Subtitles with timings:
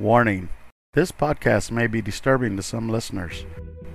[0.00, 0.48] Warning
[0.94, 3.44] This podcast may be disturbing to some listeners.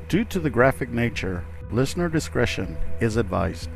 [0.07, 3.71] Due to the graphic nature, listener discretion is advised.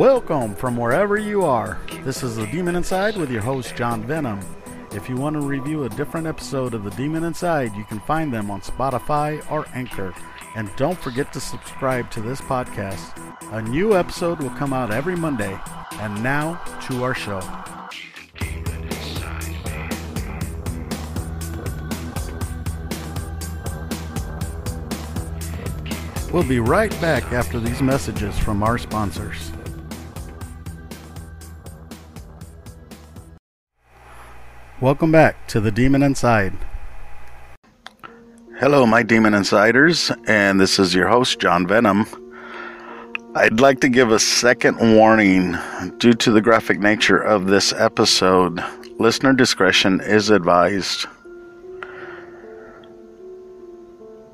[0.00, 1.78] Welcome from wherever you are.
[2.04, 4.40] This is The Demon Inside with your host, John Venom.
[4.92, 8.32] If you want to review a different episode of The Demon Inside, you can find
[8.32, 10.14] them on Spotify or Anchor.
[10.56, 13.12] And don't forget to subscribe to this podcast.
[13.52, 15.60] A new episode will come out every Monday.
[15.92, 16.54] And now
[16.88, 17.40] to our show.
[26.32, 29.52] We'll be right back after these messages from our sponsors.
[34.80, 36.54] Welcome back to The Demon Inside.
[38.58, 42.06] Hello, my Demon Insiders, and this is your host, John Venom.
[43.34, 45.54] I'd like to give a second warning
[45.98, 48.64] due to the graphic nature of this episode.
[48.98, 51.04] Listener discretion is advised.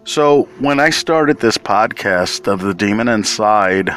[0.04, 3.90] So, when I started this podcast of The Demon Inside,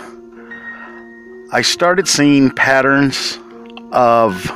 [1.53, 3.37] I started seeing patterns
[3.91, 4.51] of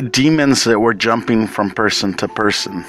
[0.00, 2.84] demons that were jumping from person to person.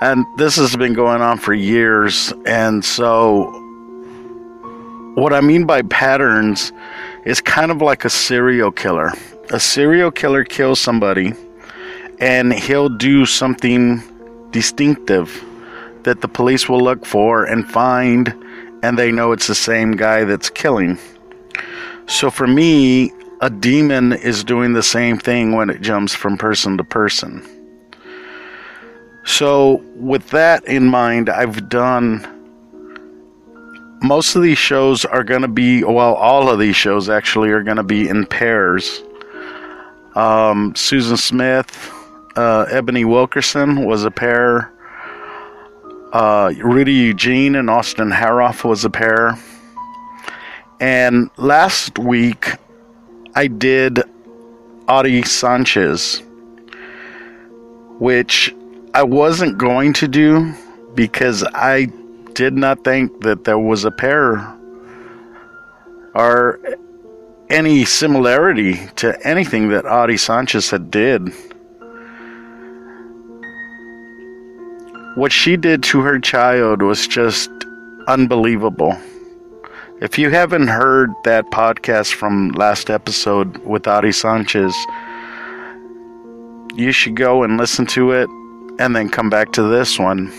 [0.00, 2.32] And this has been going on for years.
[2.46, 3.50] And so,
[5.14, 6.72] what I mean by patterns
[7.24, 9.12] is kind of like a serial killer.
[9.50, 11.32] A serial killer kills somebody,
[12.20, 14.02] and he'll do something
[14.52, 15.44] distinctive
[16.04, 18.32] that the police will look for and find,
[18.84, 20.96] and they know it's the same guy that's killing.
[22.06, 26.76] So, for me, a demon is doing the same thing when it jumps from person
[26.78, 27.46] to person.
[29.24, 32.26] So, with that in mind, I've done
[34.02, 37.62] most of these shows are going to be, well, all of these shows actually are
[37.62, 39.02] going to be in pairs.
[40.14, 41.92] Um, Susan Smith,
[42.36, 44.72] uh, Ebony Wilkerson was a pair.
[46.12, 49.38] Uh, Rudy Eugene and Austin Harrouff was a pair.
[50.80, 52.54] And last week,
[53.38, 54.02] I did
[54.88, 56.24] Otty Sanchez,
[58.00, 58.52] which
[58.94, 60.52] I wasn't going to do
[60.96, 61.84] because I
[62.32, 64.38] did not think that there was a pair
[66.16, 66.58] or
[67.48, 71.32] any similarity to anything that Otty Sanchez had did.
[75.14, 77.50] What she did to her child was just
[78.08, 78.98] unbelievable.
[80.00, 84.72] If you haven't heard that podcast from last episode with Otty Sanchez,
[86.76, 88.30] you should go and listen to it
[88.78, 90.32] and then come back to this one.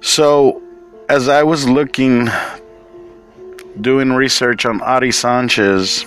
[0.00, 0.62] So,
[1.08, 2.28] as I was looking,
[3.80, 6.06] doing research on Otty Sanchez,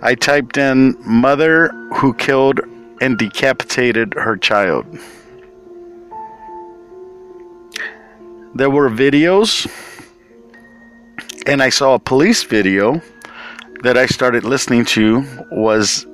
[0.00, 2.60] I typed in mother who killed
[3.02, 4.86] and decapitated her child.
[8.54, 9.70] There were videos,
[11.46, 13.00] and I saw a police video
[13.82, 16.06] that I started listening to was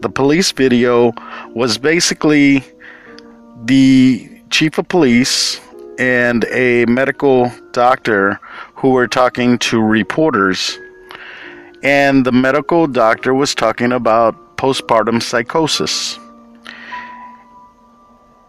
[0.00, 1.12] the police video
[1.54, 2.64] was basically
[3.64, 5.60] the chief of police
[5.98, 8.40] and a medical doctor
[8.74, 10.78] who were talking to reporters.
[11.82, 16.18] And the medical doctor was talking about postpartum psychosis.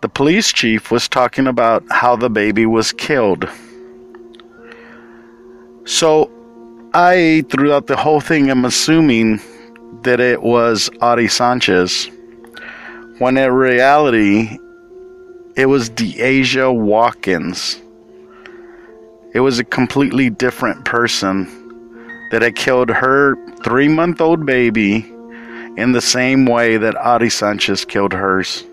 [0.02, 3.48] The police chief was talking about how the baby was killed.
[5.86, 6.32] So
[6.96, 9.40] I, throughout the whole thing, am assuming
[10.02, 12.10] that it was Otty Sanchez,
[13.20, 14.58] when in reality,
[15.56, 17.80] it was Deasia Watkins.
[19.36, 21.46] It was a completely different person
[22.32, 25.06] that had killed her three month old baby
[25.78, 28.66] in the same way that Otty Sanchez killed hers.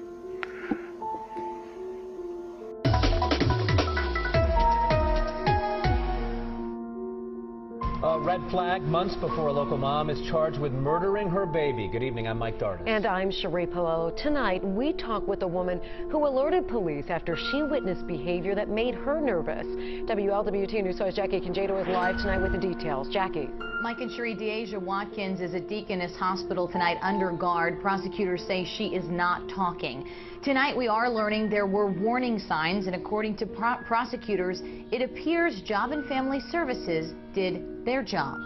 [8.50, 11.86] Flag months before a local mom is charged with murdering her baby.
[11.86, 12.88] Good evening, I'm Mike Dardis.
[12.88, 14.16] And I'm Sheree Paolello.
[14.16, 18.94] Tonight, we talk with a woman who alerted police after she witnessed behavior that made
[18.94, 19.66] her nervous.
[19.66, 23.08] WLWT News Source Jackie Congedo is live tonight with the details.
[23.10, 23.50] Jackie.
[23.82, 27.82] Mike and Sheree, Deasia Watkins is at Deaconess Hospital tonight under guard.
[27.82, 30.08] Prosecutors say she is not talking.
[30.44, 34.60] Tonight, we are learning there were warning signs, and according to pro prosecutors,
[34.92, 38.38] it appears Job and Family Services did their job.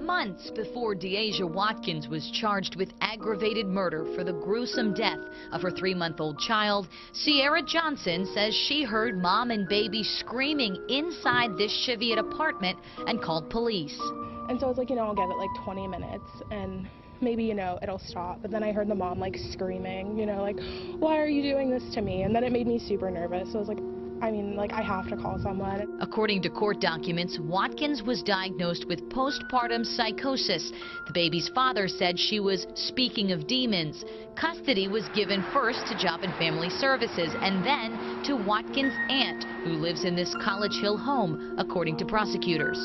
[0.00, 5.20] Months before Deasia Watkins was charged with aggravated murder for the gruesome death
[5.52, 10.82] of her three month old child, Sierra Johnson says she heard mom and baby screaming
[10.88, 14.00] inside this Cheviot apartment and called police.
[14.48, 16.88] And so I was like, you know, I'll give it like 20 minutes and
[17.22, 18.42] maybe, you know, it'll stop.
[18.42, 20.58] But then I heard the mom like screaming, you know, like,
[20.98, 22.22] why are you doing this to me?
[22.22, 23.52] And then it made me super nervous.
[23.52, 23.78] So I was like,
[24.22, 25.98] I mean, like, I have to call someone.
[26.00, 30.70] According to court documents, Watkins was diagnosed with postpartum psychosis.
[31.08, 34.04] The baby's father said she was speaking of demons.
[34.36, 39.72] Custody was given first to Job and Family Services and then to Watkins' aunt, who
[39.72, 42.78] lives in this College Hill home, according to prosecutors.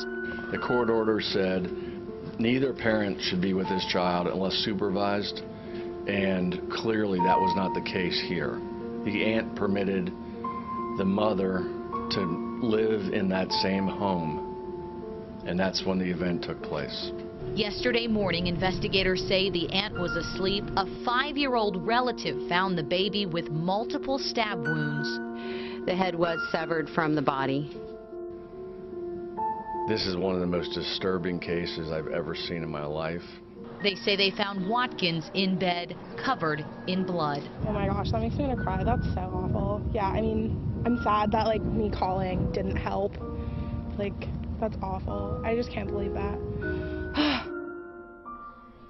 [0.50, 1.70] The court order said
[2.38, 5.42] neither parent should be with this child unless supervised,
[6.06, 8.60] and clearly that was not the case here.
[9.04, 10.06] The aunt permitted
[10.96, 11.64] the mother
[12.10, 17.12] to live in that same home, and that's when the event took place.
[17.54, 20.64] Yesterday morning, investigators say the aunt was asleep.
[20.76, 25.86] A five-year-old relative found the baby with multiple stab wounds.
[25.86, 27.70] The head was severed from the body.
[29.88, 33.22] This is one of the most disturbing cases I've ever seen in my life.
[33.82, 37.42] They say they found Watkins in bed, covered in blood.
[37.66, 38.84] Oh my gosh, that makes me want to cry.
[38.84, 39.82] That's so awful.
[39.94, 43.16] Yeah, I mean, I'm sad that like me calling didn't help.
[43.96, 44.28] Like,
[44.60, 45.40] that's awful.
[45.42, 46.38] I just can't believe that.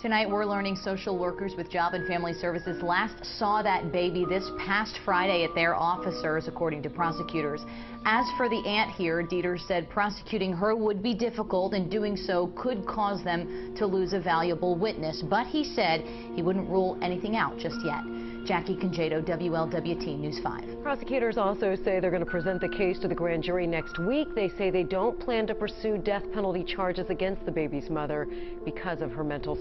[0.00, 4.48] Tonight, we're learning social workers with Job and Family Services last saw that baby this
[4.56, 7.62] past Friday at their officers, according to prosecutors.
[8.04, 12.52] As for the aunt here, Deters said prosecuting her would be difficult and doing so
[12.56, 15.20] could cause them to lose a valuable witness.
[15.20, 16.02] But he said
[16.36, 18.04] he wouldn't rule anything out just yet.
[18.48, 20.82] Jackie Congedo, WLWT News 5.
[20.82, 24.34] Prosecutors also say they're going to present the case to the grand jury next week.
[24.34, 28.26] They say they don't plan to pursue death penalty charges against the baby's mother
[28.64, 29.56] because of her mental.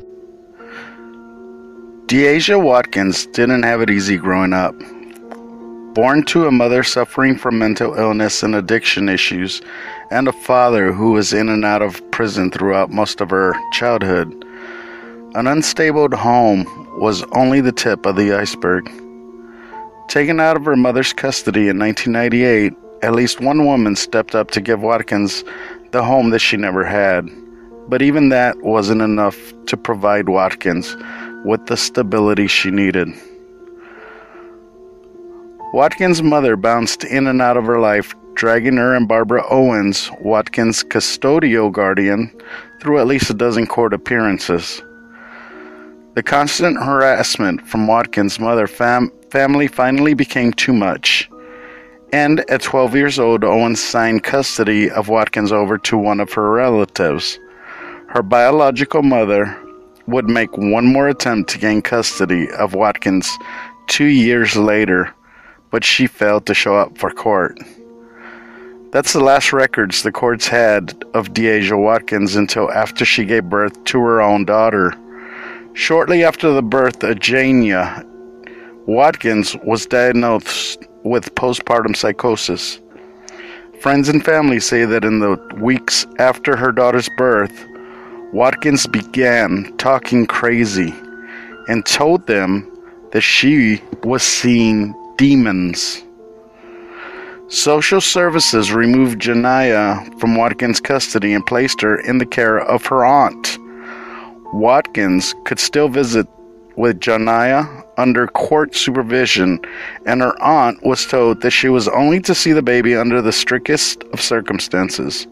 [2.05, 4.73] Deasia Watkins didn't have it easy growing up.
[5.93, 9.61] Born to a mother suffering from mental illness and addiction issues,
[10.11, 14.31] and a father who was in and out of prison throughout most of her childhood,
[15.35, 18.85] an unstable home was only the tip of the iceberg.
[20.07, 22.73] Taken out of her mother's custody in 1998,
[23.03, 25.43] at least one woman stepped up to give Watkins
[25.91, 27.29] the home that she never had.
[27.87, 30.95] But even that wasn't enough to provide Watkins
[31.45, 33.09] with the stability she needed.
[35.73, 40.83] Watkins' mother bounced in and out of her life, dragging her and Barbara Owens, Watkins'
[40.83, 42.31] custodial guardian,
[42.81, 44.81] through at least a dozen court appearances.
[46.17, 51.29] The constant harassment from Watkins' mother fam- family finally became too much.
[52.11, 56.49] And at 12 years old, Owens signed custody of Watkins over to one of her
[56.49, 57.37] relatives.
[58.07, 59.55] Her biological mother
[60.07, 63.29] would make one more attempt to gain custody of Watkins
[63.85, 65.13] two years later,
[65.69, 67.59] but she failed to show up for court.
[68.91, 73.83] That's the last records the courts had of Deasia Watkins until after she gave birth
[73.83, 74.95] to her own daughter.
[75.77, 78.03] Shortly after the birth of Jania,
[78.87, 82.79] Watkins was diagnosed with postpartum psychosis.
[83.79, 87.63] Friends and family say that in the weeks after her daughter's birth,
[88.33, 90.95] Watkins began talking crazy
[91.67, 92.75] and told them
[93.11, 96.03] that she was seeing demons.
[97.49, 103.05] Social services removed Janaya from Watkins' custody and placed her in the care of her
[103.05, 103.59] aunt.
[104.53, 106.27] Watkins could still visit
[106.77, 109.59] with Janaya under court supervision,
[110.05, 113.31] and her aunt was told that she was only to see the baby under the
[113.31, 115.27] strictest of circumstances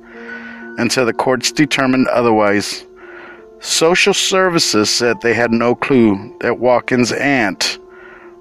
[0.77, 2.85] until the courts determined otherwise.
[3.59, 7.79] Social services said they had no clue that Watkins' aunt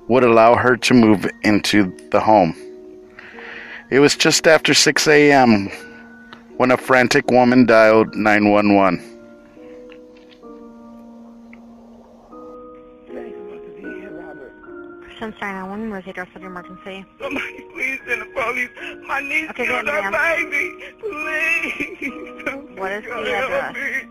[0.08, 2.54] would allow her to move into the home.
[3.90, 5.68] It was just after 6 a.m.
[6.56, 9.13] when a frantic woman dialed 911.
[15.20, 17.04] Since 911, emergency address of your emergency.
[17.20, 18.68] Somebody please send the police.
[19.06, 20.74] My niece Okay, killed her baby.
[21.00, 22.78] Please.
[22.78, 23.74] What is the address?
[23.74, 24.08] me.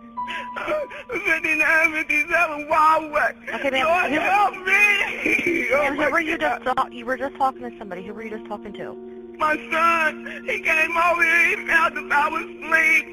[0.58, 0.64] Uh,
[1.10, 3.36] 5957 Wildwood.
[3.54, 3.86] Okay, ma'am.
[3.88, 5.68] Lord, Who- help me.
[5.74, 6.64] Oh, Ma'am, my who were you God.
[6.64, 8.04] just talk- you were just talking to somebody.
[8.06, 8.96] Who were you just talking to?
[9.44, 13.06] My son, he came over here, he that I was asleep.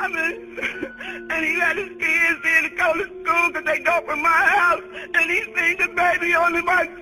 [0.00, 4.02] I mean, and he let his kids in to go to school because they go
[4.04, 4.82] from my house,
[5.14, 6.84] and he seen the baby on my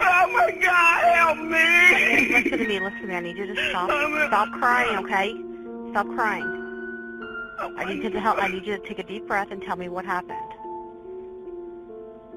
[0.00, 2.32] Oh my God, help me!
[2.32, 3.14] Listen to me, listen to me.
[3.14, 3.90] I need you to stop.
[4.28, 5.28] Stop crying, okay?
[5.90, 6.48] Stop crying.
[7.60, 8.42] Oh, I need you to help.
[8.42, 10.50] I need you to take a deep breath and tell me what happened.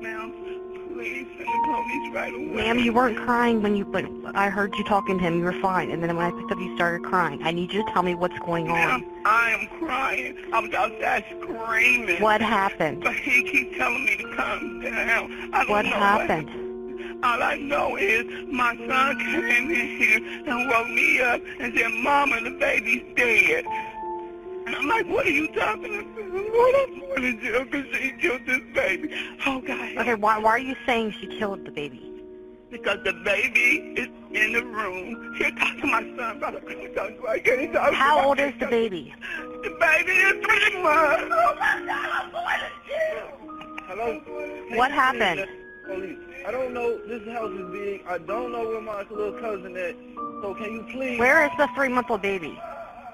[0.01, 0.66] Ma'am,
[0.97, 2.45] please send the police right away.
[2.45, 5.37] Ma'am, you weren't crying when you, but I heard you talking to him.
[5.37, 7.39] You were fine, and then when I picked up, you started crying.
[7.43, 9.05] I need you to tell me what's going on.
[9.25, 10.35] I am crying.
[10.51, 12.21] I was outside screaming.
[12.21, 13.03] What happened?
[13.03, 15.53] But he keep telling me to calm down.
[15.53, 16.49] I don't What know happened?
[17.23, 21.91] All I know is my son came in here and woke me up and said,
[21.91, 23.65] Mama, the baby's dead.
[24.67, 26.51] And I'm like, what are you talking about?
[26.51, 29.13] What I'm going to jail because she killed this baby.
[29.45, 29.97] Oh, God.
[29.97, 32.11] Okay, why, why are you saying she killed the baby?
[32.69, 35.35] Because the baby is in the room.
[35.37, 36.59] Here, talk to my son, brother.
[36.59, 36.89] Can you
[37.29, 39.15] I can't talk to How my old is the baby?
[39.63, 41.31] The baby is three months.
[41.31, 43.29] Oh, my God, I'm going to jail.
[43.87, 44.77] Hello?
[44.77, 45.47] What happened?
[45.85, 46.19] Police.
[46.45, 46.97] I don't know.
[47.07, 48.05] This house is big.
[48.05, 49.95] I don't know where my little cousin is.
[50.41, 51.17] So can you please...
[51.17, 52.59] Where is the three-month-old baby?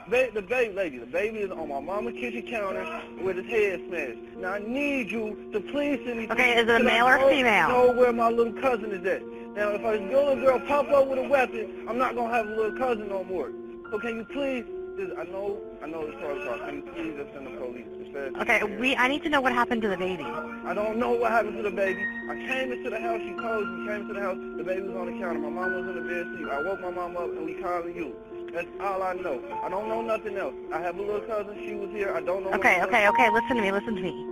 [0.09, 2.85] Ba- the baby, lady, the baby is on my mama's kitchen counter
[3.21, 4.37] with his head smashed.
[4.37, 6.27] Now I need you to please send me.
[6.29, 7.69] Okay, is it a male I or female?
[7.69, 9.23] Know where my little cousin is at.
[9.55, 12.49] Now if a little girl pop up with a weapon, I'm not gonna have a
[12.49, 13.51] little cousin no more.
[13.91, 14.65] So can you please?
[14.97, 16.67] Just, I know, I know it's hard talk.
[16.67, 17.85] Can you please just send the police?
[18.05, 18.95] As fast as Okay, we.
[18.95, 20.23] I need to know what happened to the baby.
[20.23, 21.99] I don't know what happened to the baby.
[22.29, 24.95] I came into the house, she closed me, came into the house, the baby was
[24.95, 25.39] on the counter.
[25.39, 26.47] My mom was in the bed asleep.
[26.51, 28.15] I woke my mom up and we calling you.
[28.53, 29.41] That's all I know.
[29.63, 30.53] I don't know nothing else.
[30.71, 32.13] I have a little cousin, she was here.
[32.15, 33.29] I don't know Okay, okay, okay.
[33.31, 33.71] Listen to me.
[33.71, 34.25] Listen to me.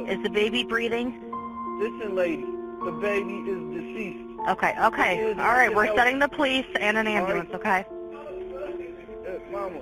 [0.00, 1.20] Look, Is the baby breathing?
[1.78, 2.44] listen, lady,
[2.84, 4.40] the baby is deceased.
[4.48, 5.32] Okay, okay.
[5.34, 7.50] All right, we're setting the police and an ambulance.
[7.54, 7.84] Okay.
[7.88, 9.78] Uh, mama,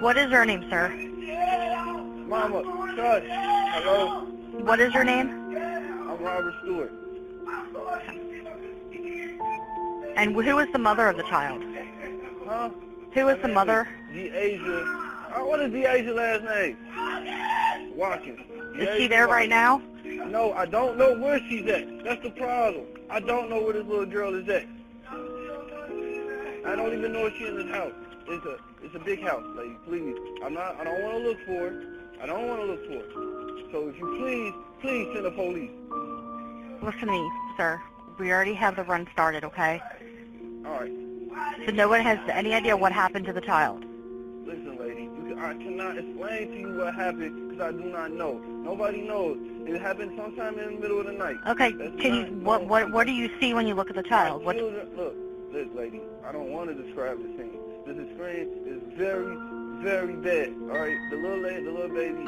[0.00, 0.88] What is her name, sir?
[2.28, 2.62] mama,
[2.94, 3.24] shush.
[3.28, 4.24] Hello,
[4.62, 5.28] What is your name?
[5.56, 6.92] I'm Robert Stewart.
[10.16, 11.62] And who is the mother of the child?
[12.48, 12.70] Huh?
[13.12, 13.86] Who is the mother?
[14.10, 15.34] Deasia.
[15.36, 17.94] Uh, what is Deasia last name?
[17.94, 18.40] Watkins.
[18.76, 19.82] Is she there right now?
[20.04, 22.04] No, I don't know where she's at.
[22.04, 22.86] That's the problem.
[23.10, 24.64] I don't know where this little girl is at.
[26.66, 27.92] I don't even know if she's in this house.
[28.28, 29.76] It's a it's a big house, lady.
[29.86, 30.16] Please.
[30.42, 31.82] I'm not I don't wanna look for her.
[32.22, 33.72] I don't wanna look for her.
[33.72, 35.70] So if you please, please send the police.
[36.82, 37.80] Listen to me, sir.
[38.18, 39.82] We already have the run started, okay?
[40.64, 41.07] Alright.
[41.66, 43.84] So no one has any idea what happened to the child.
[44.46, 48.38] Listen, lady, I cannot explain to you what happened because I do not know.
[48.38, 49.38] Nobody knows.
[49.66, 51.36] It happened sometime in the middle of the night.
[51.46, 54.02] Okay, That's can you what what what do you see when you look at the
[54.02, 54.44] child?
[54.44, 55.14] What Children, look,
[55.52, 57.58] look, lady, I don't want to describe the scene.
[57.86, 59.34] This screen is very,
[59.82, 60.52] very bad.
[60.70, 62.24] All right, the little lady, the little baby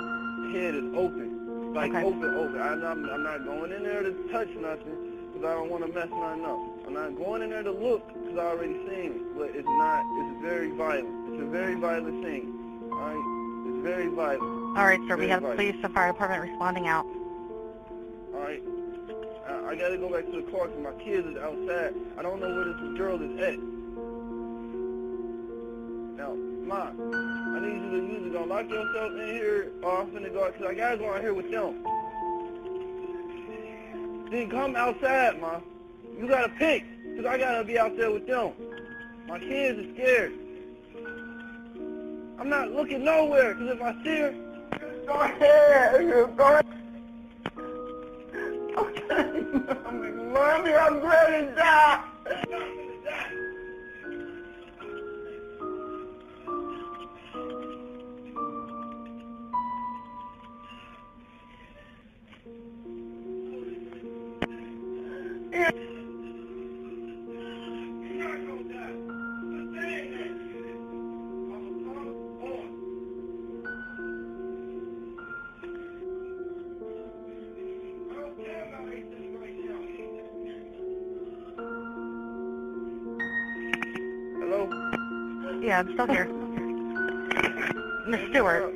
[0.56, 2.04] head is open, like Okay.
[2.04, 2.60] open, open.
[2.60, 5.92] I'm, I'm, I'm not going in there to touch nothing because I don't want to
[5.92, 6.58] mess nothing up.
[6.86, 9.36] I'm not going in there to look because I already seen it.
[9.36, 10.04] But it's not.
[10.18, 11.32] It's very violent.
[11.32, 12.54] It's a very violent thing.
[12.92, 14.42] All right, it's very violent.
[14.42, 15.16] All right, sir.
[15.16, 15.58] We have violent.
[15.58, 17.06] police and fire department responding out.
[18.34, 18.62] All right.
[19.48, 21.94] I, I gotta go back to the car because my kids is outside.
[22.18, 23.58] I don't know where this girl is at.
[26.16, 26.34] Now,
[26.66, 28.32] Ma, I need you to use it.
[28.32, 31.34] Gonna lock yourself in here or I'm finna go because I gotta go out here
[31.34, 31.84] with them.
[34.30, 35.60] Then come outside, Ma.
[36.18, 38.52] You gotta pick because I gotta be out there with them.
[39.26, 40.32] My kids are scared.
[42.38, 44.34] I'm not looking nowhere because if I see her,
[45.06, 46.36] go ahead.
[46.36, 46.66] Go ahead.
[48.78, 49.42] Okay.
[50.32, 52.04] Mommy, I'm ready to die.
[85.70, 86.24] Yeah, I'm still here.
[88.08, 88.74] Miss Stewart.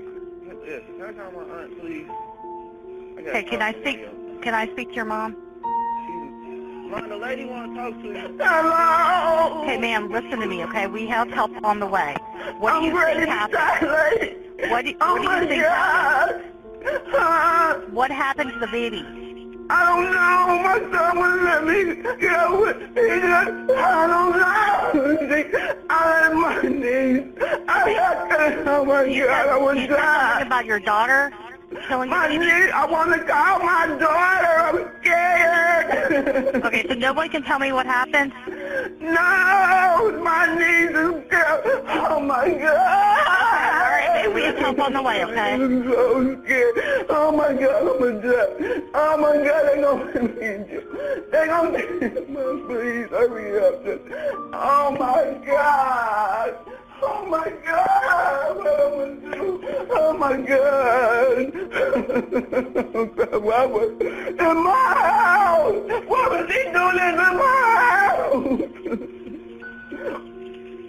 [0.64, 2.06] Yes, can I call my aunt, please?
[3.34, 3.98] I can I speak?
[4.42, 5.34] Can I speak to your mom?
[6.88, 8.38] Mom, the lady want to talk to you.
[8.40, 9.62] Hello?
[9.62, 10.86] Okay, ma'am, listen to me, okay?
[10.86, 12.14] We have help on the way.
[12.60, 14.70] What do I'm you think happened?
[14.70, 16.44] What do, Oh what do you oh think happened?
[17.10, 17.92] God.
[17.92, 19.04] What happened to the baby?
[19.68, 20.62] I don't know.
[20.62, 21.84] My son wouldn't let me
[22.62, 25.83] with He just, I don't know.
[26.04, 27.24] On my knees.
[27.68, 30.28] I got oh my You God, I was you said die.
[30.30, 31.32] something about your daughter
[31.88, 34.54] killing My knees, I want to call my daughter.
[34.60, 35.54] I'm scared.
[36.64, 38.32] Okay, so nobody can tell me what happened?
[39.00, 41.84] No, my knees is scared.
[41.88, 43.93] Oh my God.
[44.34, 45.54] We have help on the way, okay?
[45.54, 47.06] I'm so scared.
[47.08, 48.82] Oh my God, I'm gonna.
[48.92, 50.82] Oh my God, they're gonna need you.
[51.30, 52.64] They're gonna need you.
[52.66, 53.86] Please hurry up.
[54.52, 56.56] Oh my God.
[57.00, 58.56] Oh my God.
[58.56, 59.62] What am I gonna do?
[59.92, 61.54] Oh my God.
[63.44, 65.82] What was in my house?
[66.08, 67.32] What was he doing in my
[68.10, 68.60] house?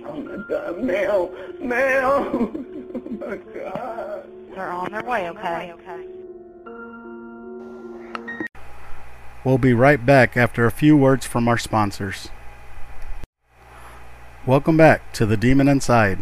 [0.07, 2.65] Oh my God, Mel, Mel.
[3.21, 4.29] Oh my God.
[4.53, 5.73] They're on their way, okay?
[9.43, 12.29] We'll be right back after a few words from our sponsors.
[14.45, 16.19] Welcome back to The Demon Inside.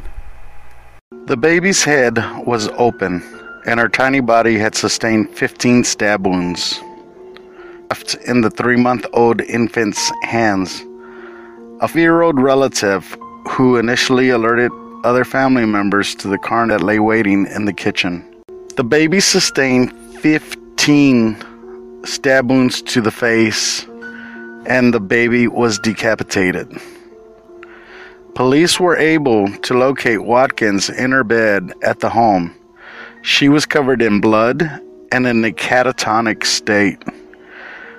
[1.26, 3.24] The baby's head was open,
[3.66, 6.80] and her tiny body had sustained 15 stab wounds.
[7.90, 10.84] Left in the three month old infant's hands.
[11.82, 14.72] A few year old relative who initially alerted
[15.04, 18.24] other family members to the car that lay waiting in the kitchen.
[18.76, 23.86] The baby sustained 15 stab wounds to the face,
[24.66, 26.72] and the baby was decapitated.
[28.36, 32.56] Police were able to locate Watkins in her bed at the home.
[33.22, 34.64] She was covered in blood
[35.12, 37.04] and in a catatonic state.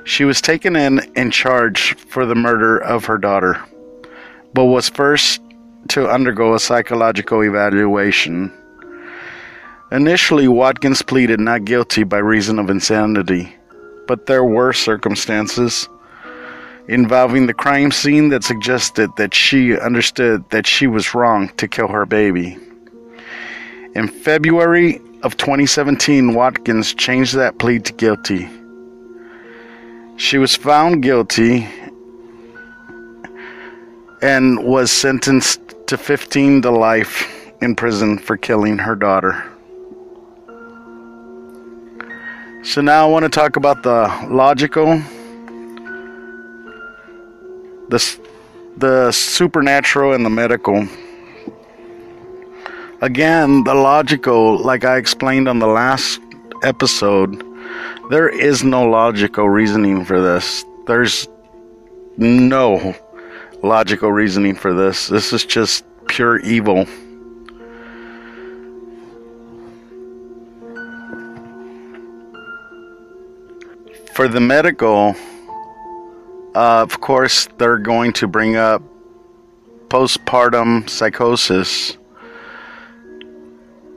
[0.03, 3.65] She was taken in and charged for the murder of her daughter,
[4.53, 5.41] but was first
[5.89, 8.53] to undergo a psychological evaluation.
[9.93, 13.55] Initially, Watkins pleaded not guilty by reason of insanity,
[14.07, 15.89] but there were circumstances
[16.89, 21.89] involving the crime scene that suggested that she understood that she was wrong to kill
[21.89, 22.59] her baby.
[23.95, 28.49] In February of 2017, Watkins changed that plea to guilty.
[30.17, 31.67] She was found guilty
[34.21, 35.64] and was sentenced
[35.97, 39.45] to 15 to life in prison for killing her daughter.
[42.65, 45.01] So now I want to talk about the logical
[47.91, 48.19] the
[48.77, 50.89] the supernatural and the medical.
[53.01, 56.21] Again, the logical, like I explained on the last
[56.65, 57.45] episode,
[58.11, 60.65] there is no logical reasoning for this.
[60.89, 61.29] There's
[62.17, 62.97] no
[63.65, 65.09] logical reasoning for this.
[65.09, 66.87] This is just pure evil.
[74.15, 75.17] For the medical,
[76.55, 78.83] uh, of course, they're going to bring up
[79.89, 81.97] postpartum psychosis.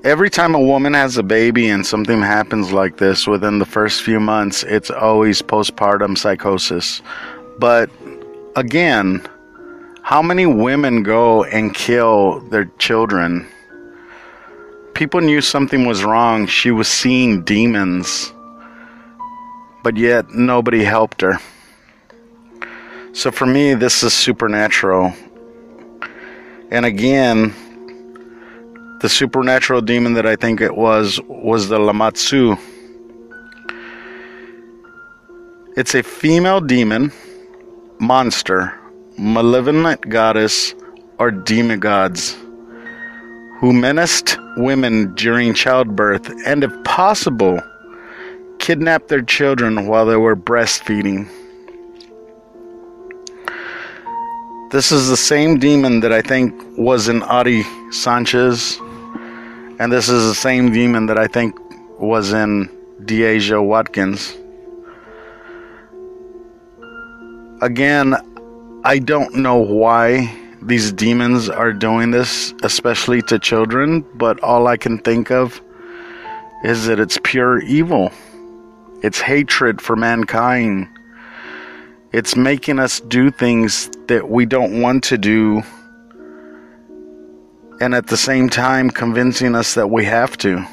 [0.03, 4.01] Every time a woman has a baby and something happens like this within the first
[4.01, 7.01] few months, it's always postpartum psychosis.
[7.59, 7.91] But
[8.55, 9.27] again,
[10.07, 13.45] how many women go and kill their children?
[14.93, 16.47] People knew something was wrong.
[16.47, 18.31] She was seeing demons,
[19.83, 21.39] but yet nobody helped her.
[23.11, 25.11] So for me, this is supernatural.
[26.71, 27.53] And again,
[29.01, 32.57] the supernatural demon that I think it was was the Lamashtu.
[35.75, 37.11] It's a female demon,
[37.99, 38.73] monster,
[39.17, 40.75] malevolent goddess,
[41.19, 42.37] or demigods
[43.59, 47.59] who menaced women during childbirth and, if possible,
[48.59, 51.27] kidnapped their children while they were breastfeeding.
[54.69, 58.77] This is the same demon that I think was in Otty Sanchez,
[59.79, 61.57] and this is the same demon that I think
[61.99, 62.67] was in
[63.01, 64.37] Deasia Watkins.
[67.61, 68.15] Again,
[68.83, 74.77] I don't know why these demons are doing this, especially to children, but all I
[74.77, 75.61] can think of
[76.63, 78.11] is that it's pure evil.
[79.01, 80.87] It's hatred for mankind.
[82.13, 85.63] It's making us do things that we don't want to do,
[87.81, 90.65] and at the same time, convincing us that we have to.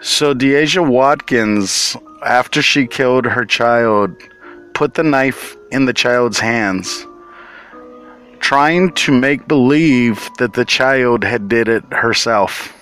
[0.00, 4.14] So, Deasia Watkins, after she killed her child,
[4.76, 7.06] put the knife in the child's hands,
[8.40, 12.74] trying to make believe that the child had did it herself.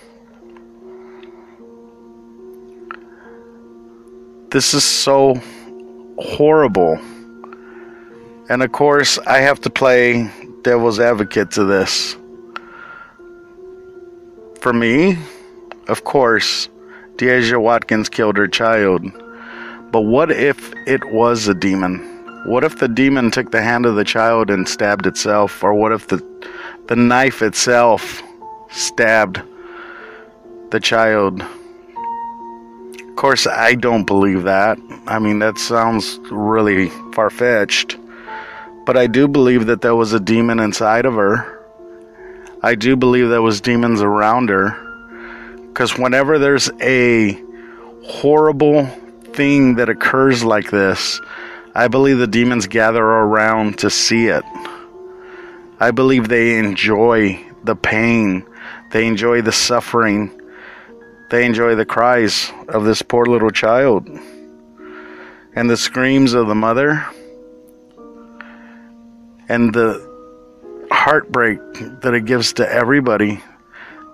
[4.51, 5.41] This is so
[6.19, 6.99] horrible.
[8.49, 10.29] And of course, I have to play
[10.63, 12.17] devil's advocate to this.
[14.61, 15.17] For me,
[15.87, 16.69] of course,
[17.19, 19.05] Deasia Watkins killed her child.
[19.95, 22.01] But what if it was a demon?
[22.47, 25.63] What if the demon took the hand of the child and stabbed itself?
[25.63, 26.21] Or what if the,
[26.89, 28.21] the knife itself
[28.73, 29.41] stabbed
[30.71, 31.43] the child?
[31.43, 34.81] Of course, I don't believe that.
[35.07, 37.97] I mean, that sounds really far fetched.
[38.87, 41.65] But I do believe that there was a demon inside of her.
[42.65, 44.71] I do believe there was demons around her.
[45.69, 47.41] Because whenever there's a
[48.03, 48.91] horrible
[49.35, 51.21] thing that occurs like this,
[51.75, 54.45] I believe the demons gather around to see it.
[55.81, 58.47] I believe they enjoy the pain,
[58.93, 60.41] they enjoy the suffering,
[61.31, 64.09] they enjoy the cries of this poor little child
[65.57, 67.05] and the screams of the mother
[69.49, 70.13] and the
[70.91, 71.59] heartbreak
[72.03, 73.43] that it gives to everybody.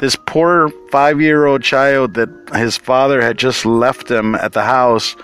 [0.00, 4.62] This poor five year old child that his father had just left him at the
[4.62, 5.14] house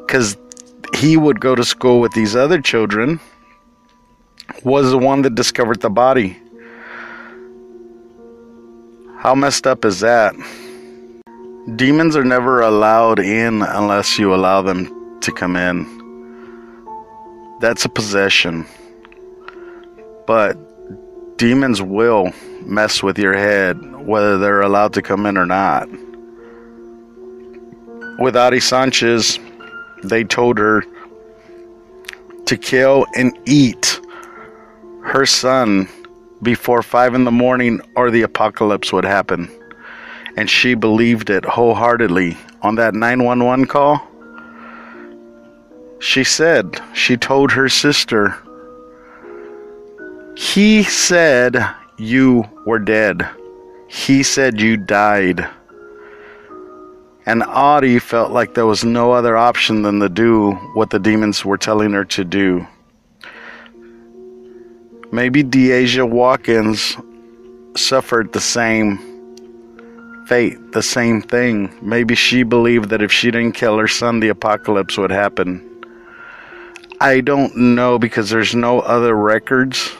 [0.00, 0.36] because
[0.96, 3.20] he would go to school with these other children
[4.64, 6.36] was the one that discovered the body.
[9.18, 10.34] How messed up is that?
[11.76, 15.86] Demons are never allowed in unless you allow them to come in.
[17.60, 18.66] That's a possession.
[20.26, 20.58] But
[21.36, 25.88] demons will mess with your head whether they're allowed to come in or not.
[28.18, 29.38] With Otty Sanchez,
[30.02, 30.84] they told her
[32.46, 34.00] to kill and eat
[35.02, 35.88] her son
[36.42, 39.50] before five in the morning or the apocalypse would happen.
[40.36, 44.06] And she believed it wholeheartedly on that 911 call.
[46.00, 48.36] She said, she told her sister,
[50.36, 51.64] he said
[51.96, 53.28] you were dead.
[53.88, 55.46] He said you died.
[57.26, 61.44] And Otty felt like there was no other option than to do what the demons
[61.44, 62.66] were telling her to do.
[65.12, 66.96] Maybe Deasia Watkins
[67.76, 68.98] suffered the same
[70.26, 71.72] fate, the same thing.
[71.80, 75.70] Maybe she believed that if she didn't kill her son, the apocalypse would happen.
[77.00, 79.92] I don't know because there's no other records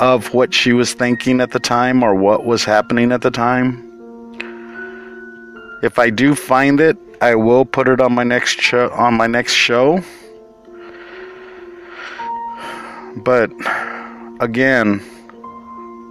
[0.00, 3.80] of what she was thinking at the time or what was happening at the time.
[5.82, 9.26] If I do find it, I will put it on my next show on my
[9.26, 10.02] next show.
[13.16, 13.50] But
[14.40, 15.02] again,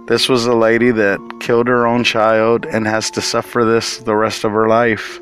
[0.06, 4.14] this was a lady that killed her own child and has to suffer this the
[4.14, 5.20] rest of her life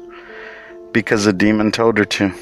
[0.92, 2.32] because a demon told her to.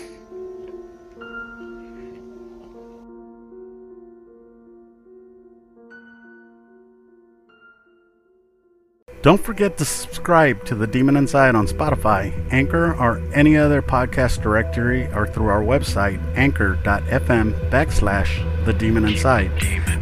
[9.23, 14.43] Don't forget to subscribe to The Demon Inside on Spotify, Anchor, or any other podcast
[14.43, 19.51] directory or through our website, anchor.fm backslash The Demon Inside.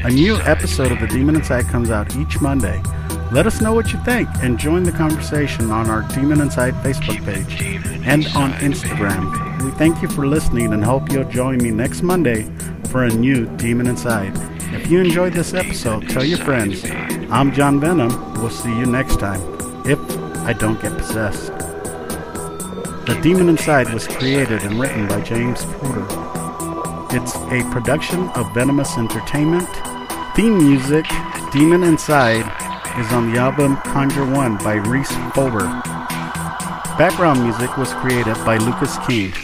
[0.05, 2.81] A new episode of The Demon Inside comes out each Monday.
[3.33, 7.25] Let us know what you think and join the conversation on our Demon Inside Facebook
[7.25, 7.61] page
[8.07, 9.65] and on Instagram.
[9.65, 12.49] We thank you for listening and hope you'll join me next Monday
[12.91, 14.33] for a new Demon Inside.
[14.73, 16.85] If you enjoyed this episode, tell your friends.
[17.31, 18.09] I'm John Venom.
[18.35, 19.43] We'll see you next time,
[19.85, 19.99] if
[20.47, 21.49] I don't get possessed.
[23.05, 26.07] The Demon Inside was created and written by James Porter.
[27.11, 29.69] It's a production of Venomous Entertainment.
[30.35, 31.05] Theme music,
[31.53, 32.47] Demon Inside,
[32.99, 35.67] is on the album Conjure One by Rhys Fulber.
[36.97, 39.35] Background music was created by Lucas King.